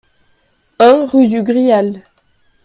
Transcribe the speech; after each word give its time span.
un 0.79 1.05
rue 1.05 1.27
du 1.27 1.43
Grial 1.43 2.01